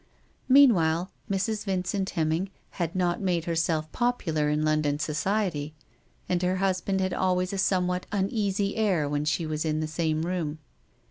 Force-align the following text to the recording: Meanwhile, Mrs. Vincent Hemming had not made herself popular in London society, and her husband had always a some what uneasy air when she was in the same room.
Meanwhile, 0.49 1.11
Mrs. 1.29 1.63
Vincent 1.63 2.09
Hemming 2.09 2.49
had 2.71 2.95
not 2.95 3.21
made 3.21 3.45
herself 3.45 3.91
popular 3.91 4.49
in 4.49 4.65
London 4.65 4.97
society, 4.97 5.75
and 6.27 6.41
her 6.41 6.55
husband 6.55 6.99
had 6.99 7.13
always 7.13 7.53
a 7.53 7.59
some 7.59 7.85
what 7.85 8.07
uneasy 8.11 8.77
air 8.77 9.07
when 9.07 9.25
she 9.25 9.45
was 9.45 9.63
in 9.63 9.79
the 9.79 9.85
same 9.85 10.23
room. 10.23 10.57